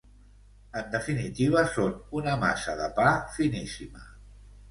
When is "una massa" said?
2.21-2.75